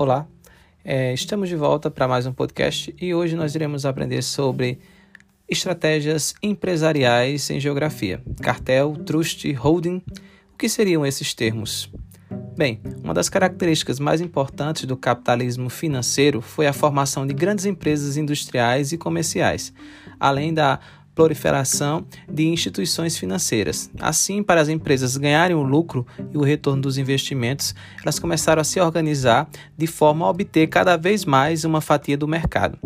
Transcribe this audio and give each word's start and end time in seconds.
Olá, 0.00 0.26
é, 0.82 1.12
estamos 1.12 1.46
de 1.50 1.56
volta 1.56 1.90
para 1.90 2.08
mais 2.08 2.24
um 2.24 2.32
podcast 2.32 2.96
e 2.98 3.14
hoje 3.14 3.36
nós 3.36 3.54
iremos 3.54 3.84
aprender 3.84 4.22
sobre 4.22 4.78
estratégias 5.46 6.34
empresariais 6.42 7.50
em 7.50 7.60
geografia, 7.60 8.22
cartel, 8.42 8.96
trust, 9.04 9.52
holding. 9.52 10.02
O 10.54 10.56
que 10.56 10.70
seriam 10.70 11.04
esses 11.04 11.34
termos? 11.34 11.92
Bem, 12.56 12.80
uma 13.04 13.12
das 13.12 13.28
características 13.28 14.00
mais 14.00 14.22
importantes 14.22 14.86
do 14.86 14.96
capitalismo 14.96 15.68
financeiro 15.68 16.40
foi 16.40 16.66
a 16.66 16.72
formação 16.72 17.26
de 17.26 17.34
grandes 17.34 17.66
empresas 17.66 18.16
industriais 18.16 18.92
e 18.92 18.96
comerciais, 18.96 19.70
além 20.18 20.54
da 20.54 20.80
proliferação 21.20 22.06
de 22.26 22.46
instituições 22.46 23.18
financeiras. 23.18 23.90
Assim, 24.00 24.42
para 24.42 24.62
as 24.62 24.70
empresas 24.70 25.18
ganharem 25.18 25.54
o 25.54 25.62
lucro 25.62 26.06
e 26.32 26.38
o 26.38 26.40
retorno 26.40 26.80
dos 26.80 26.96
investimentos, 26.96 27.74
elas 28.00 28.18
começaram 28.18 28.62
a 28.62 28.64
se 28.64 28.80
organizar 28.80 29.46
de 29.76 29.86
forma 29.86 30.24
a 30.24 30.30
obter 30.30 30.66
cada 30.68 30.96
vez 30.96 31.26
mais 31.26 31.62
uma 31.62 31.82
fatia 31.82 32.16
do 32.16 32.26
mercado. 32.26 32.78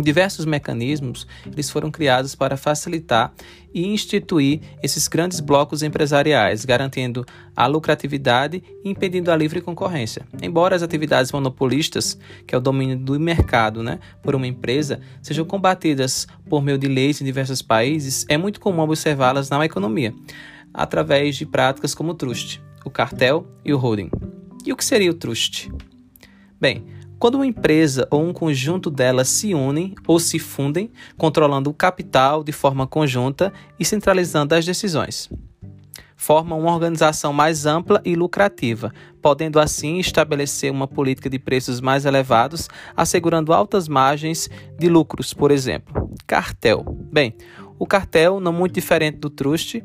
Diversos 0.00 0.44
mecanismos 0.44 1.26
eles 1.44 1.68
foram 1.68 1.90
criados 1.90 2.34
para 2.34 2.56
facilitar 2.56 3.32
e 3.74 3.86
instituir 3.86 4.60
esses 4.80 5.08
grandes 5.08 5.40
blocos 5.40 5.82
empresariais, 5.82 6.64
garantindo 6.64 7.26
a 7.56 7.66
lucratividade 7.66 8.62
e 8.84 8.88
impedindo 8.88 9.30
a 9.30 9.36
livre 9.36 9.60
concorrência. 9.60 10.26
Embora 10.40 10.76
as 10.76 10.82
atividades 10.82 11.32
monopolistas, 11.32 12.16
que 12.46 12.54
é 12.54 12.58
o 12.58 12.60
domínio 12.60 12.96
do 12.96 13.18
mercado 13.18 13.82
né, 13.82 13.98
por 14.22 14.34
uma 14.34 14.46
empresa, 14.46 15.00
sejam 15.20 15.44
combatidas 15.44 16.28
por 16.48 16.62
meio 16.62 16.78
de 16.78 16.86
leis 16.86 17.20
em 17.20 17.24
diversos 17.24 17.60
países, 17.60 18.24
é 18.28 18.38
muito 18.38 18.60
comum 18.60 18.82
observá-las 18.82 19.50
na 19.50 19.64
economia, 19.64 20.14
através 20.72 21.36
de 21.36 21.44
práticas 21.44 21.94
como 21.94 22.12
o 22.12 22.14
trust, 22.14 22.62
o 22.84 22.90
cartel 22.90 23.46
e 23.64 23.74
o 23.74 23.78
holding. 23.78 24.10
E 24.64 24.72
o 24.72 24.76
que 24.76 24.84
seria 24.84 25.10
o 25.10 25.14
trust? 25.14 25.68
Bem, 26.60 26.84
quando 27.18 27.34
uma 27.34 27.46
empresa 27.46 28.06
ou 28.10 28.22
um 28.22 28.32
conjunto 28.32 28.90
delas 28.90 29.28
se 29.28 29.52
unem 29.54 29.94
ou 30.06 30.20
se 30.20 30.38
fundem, 30.38 30.90
controlando 31.16 31.68
o 31.68 31.74
capital 31.74 32.44
de 32.44 32.52
forma 32.52 32.86
conjunta 32.86 33.52
e 33.78 33.84
centralizando 33.84 34.54
as 34.54 34.64
decisões, 34.64 35.28
formam 36.16 36.60
uma 36.60 36.72
organização 36.72 37.32
mais 37.32 37.66
ampla 37.66 38.00
e 38.04 38.14
lucrativa, 38.14 38.92
podendo 39.20 39.58
assim 39.58 39.98
estabelecer 39.98 40.70
uma 40.70 40.86
política 40.86 41.28
de 41.28 41.38
preços 41.38 41.80
mais 41.80 42.04
elevados, 42.04 42.68
assegurando 42.96 43.52
altas 43.52 43.88
margens 43.88 44.48
de 44.78 44.88
lucros, 44.88 45.34
por 45.34 45.50
exemplo. 45.50 46.10
Cartel. 46.26 46.84
Bem, 47.12 47.34
o 47.78 47.86
cartel, 47.86 48.40
não 48.40 48.52
muito 48.52 48.74
diferente 48.74 49.18
do 49.18 49.30
trust, 49.30 49.82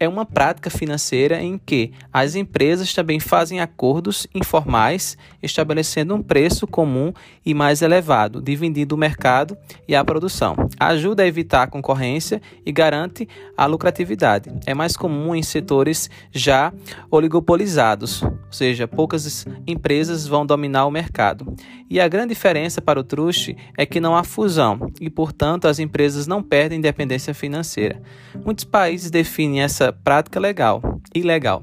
é 0.00 0.08
uma 0.08 0.24
prática 0.24 0.70
financeira 0.70 1.42
em 1.42 1.58
que 1.58 1.92
as 2.10 2.34
empresas 2.34 2.94
também 2.94 3.20
fazem 3.20 3.60
acordos 3.60 4.26
informais, 4.34 5.18
estabelecendo 5.42 6.14
um 6.14 6.22
preço 6.22 6.66
comum 6.66 7.12
e 7.44 7.52
mais 7.52 7.82
elevado, 7.82 8.40
dividindo 8.40 8.94
o 8.94 8.98
mercado 8.98 9.56
e 9.86 9.94
a 9.94 10.02
produção. 10.02 10.56
Ajuda 10.78 11.22
a 11.22 11.26
evitar 11.26 11.64
a 11.64 11.66
concorrência 11.66 12.40
e 12.64 12.72
garante 12.72 13.28
a 13.54 13.66
lucratividade. 13.66 14.50
É 14.64 14.72
mais 14.72 14.96
comum 14.96 15.34
em 15.34 15.42
setores 15.42 16.08
já 16.32 16.72
oligopolizados, 17.10 18.22
ou 18.22 18.38
seja, 18.50 18.88
poucas 18.88 19.46
empresas 19.66 20.26
vão 20.26 20.46
dominar 20.46 20.86
o 20.86 20.90
mercado. 20.90 21.54
E 21.90 22.00
a 22.00 22.08
grande 22.08 22.30
diferença 22.30 22.80
para 22.80 23.00
o 23.00 23.04
trust 23.04 23.54
é 23.76 23.84
que 23.84 24.00
não 24.00 24.16
há 24.16 24.24
fusão 24.24 24.90
e, 24.98 25.10
portanto, 25.10 25.66
as 25.66 25.78
empresas 25.78 26.26
não 26.26 26.42
perdem 26.42 26.78
independência 26.78 27.34
financeira. 27.34 28.00
Muitos 28.44 28.64
países 28.64 29.10
definem 29.10 29.60
essa 29.60 29.89
prática 29.92 30.40
legal, 30.40 31.00
ilegal. 31.14 31.62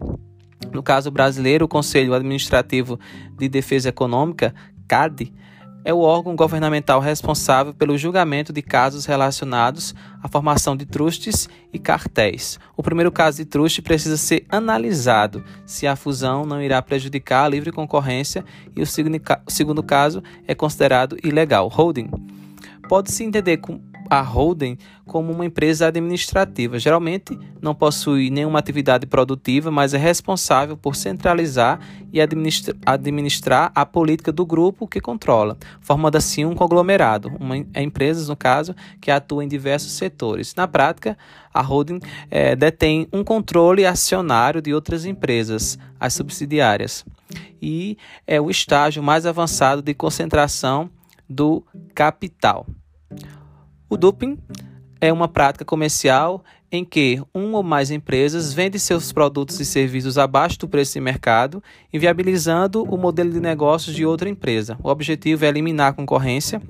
No 0.71 0.83
caso 0.83 1.09
brasileiro, 1.11 1.65
o 1.65 1.67
Conselho 1.67 2.13
Administrativo 2.13 2.99
de 3.37 3.47
Defesa 3.47 3.89
Econômica, 3.89 4.53
CAD, 4.87 5.33
é 5.87 5.93
o 5.93 5.99
órgão 5.99 6.35
governamental 6.35 6.99
responsável 6.99 7.73
pelo 7.73 7.97
julgamento 7.97 8.51
de 8.51 8.61
casos 8.61 9.05
relacionados 9.05 9.95
à 10.21 10.27
formação 10.27 10.75
de 10.75 10.85
trustes 10.85 11.47
e 11.71 11.79
cartéis. 11.79 12.59
O 12.75 12.83
primeiro 12.83 13.09
caso 13.09 13.37
de 13.37 13.45
truste 13.45 13.81
precisa 13.81 14.17
ser 14.17 14.45
analisado 14.49 15.41
se 15.65 15.87
a 15.87 15.95
fusão 15.95 16.45
não 16.45 16.61
irá 16.61 16.81
prejudicar 16.81 17.45
a 17.45 17.49
livre 17.49 17.71
concorrência 17.71 18.43
e 18.75 18.81
o 18.81 18.85
segundo 18.85 19.81
caso 19.81 20.21
é 20.45 20.53
considerado 20.53 21.17
ilegal. 21.23 21.69
Holding 21.69 22.09
pode-se 22.89 23.23
entender 23.23 23.61
a 24.09 24.21
holding 24.21 24.77
como 25.05 25.31
uma 25.31 25.45
empresa 25.45 25.87
administrativa. 25.87 26.77
Geralmente 26.77 27.37
não 27.61 27.73
possui 27.73 28.29
nenhuma 28.29 28.59
atividade 28.59 29.05
produtiva, 29.05 29.71
mas 29.71 29.93
é 29.93 29.97
responsável 29.97 30.75
por 30.75 30.95
centralizar 30.95 31.79
e 32.11 32.21
administra 32.21 32.75
administrar 32.85 33.71
a 33.73 33.85
política 33.85 34.31
do 34.31 34.45
grupo 34.45 34.87
que 34.87 34.99
controla, 34.99 35.57
formando 35.79 36.15
assim 36.15 36.45
um 36.45 36.55
conglomerado, 36.55 37.31
uma 37.39 37.57
é 37.73 37.81
empresas, 37.81 38.27
no 38.27 38.35
caso, 38.35 38.75
que 38.99 39.11
atuam 39.11 39.41
em 39.41 39.47
diversos 39.47 39.91
setores. 39.93 40.53
Na 40.55 40.67
prática, 40.67 41.17
a 41.53 41.61
holding 41.61 41.99
é, 42.29 42.55
detém 42.55 43.07
um 43.11 43.23
controle 43.23 43.85
acionário 43.85 44.61
de 44.61 44.73
outras 44.73 45.05
empresas, 45.05 45.77
as 45.99 46.13
subsidiárias, 46.13 47.05
e 47.61 47.97
é 48.25 48.39
o 48.39 48.49
estágio 48.49 49.01
mais 49.01 49.25
avançado 49.25 49.81
de 49.81 49.93
concentração 49.93 50.89
do 51.29 51.63
capital. 51.93 52.65
O 53.89 53.95
duping 53.95 54.37
é 54.99 55.13
uma 55.13 55.29
prática 55.29 55.63
comercial 55.63 56.43
em 56.69 56.83
que 56.83 57.21
uma 57.33 57.59
ou 57.59 57.63
mais 57.63 57.89
empresas 57.89 58.53
vendem 58.53 58.77
seus 58.77 59.13
produtos 59.13 59.59
e 59.61 59.65
serviços 59.65 60.17
abaixo 60.17 60.59
do 60.59 60.67
preço 60.67 60.93
de 60.93 60.99
mercado, 60.99 61.63
inviabilizando 61.93 62.83
o 62.83 62.97
modelo 62.97 63.31
de 63.31 63.39
negócios 63.39 63.95
de 63.95 64.05
outra 64.05 64.27
empresa. 64.27 64.77
O 64.83 64.89
objetivo 64.89 65.45
é 65.45 65.47
eliminar 65.47 65.91
a 65.91 65.93
concorrência 65.93 66.61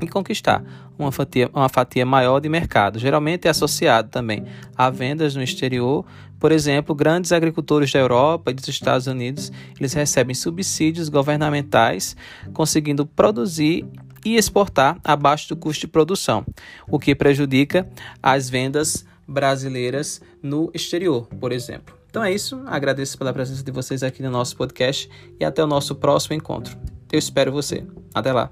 e 0.00 0.06
conquistar 0.06 0.62
uma 0.98 1.10
fatia, 1.10 1.50
uma 1.54 1.70
fatia 1.70 2.04
maior 2.04 2.40
de 2.40 2.50
mercado. 2.50 2.98
Geralmente 2.98 3.46
é 3.46 3.50
associado 3.50 4.10
também 4.10 4.44
a 4.76 4.90
vendas 4.90 5.34
no 5.34 5.42
exterior. 5.42 6.04
Por 6.38 6.52
exemplo, 6.52 6.94
grandes 6.94 7.32
agricultores 7.32 7.90
da 7.90 7.98
Europa 7.98 8.50
e 8.50 8.54
dos 8.54 8.68
Estados 8.68 9.06
Unidos, 9.06 9.50
eles 9.78 9.94
recebem 9.94 10.34
subsídios 10.34 11.08
governamentais, 11.08 12.14
conseguindo 12.52 13.06
produzir 13.06 13.86
e 14.24 14.36
exportar 14.36 14.98
abaixo 15.02 15.48
do 15.48 15.56
custo 15.56 15.82
de 15.82 15.88
produção, 15.88 16.44
o 16.88 16.98
que 16.98 17.14
prejudica 17.14 17.88
as 18.22 18.48
vendas 18.48 19.04
brasileiras 19.26 20.20
no 20.42 20.70
exterior, 20.74 21.26
por 21.40 21.52
exemplo. 21.52 21.96
Então 22.08 22.22
é 22.22 22.32
isso, 22.32 22.62
agradeço 22.66 23.16
pela 23.16 23.32
presença 23.32 23.62
de 23.62 23.70
vocês 23.70 24.02
aqui 24.02 24.22
no 24.22 24.30
nosso 24.30 24.56
podcast 24.56 25.08
e 25.40 25.44
até 25.44 25.64
o 25.64 25.66
nosso 25.66 25.94
próximo 25.94 26.36
encontro. 26.36 26.76
Eu 27.10 27.18
espero 27.18 27.50
você. 27.50 27.86
Até 28.14 28.32
lá. 28.32 28.50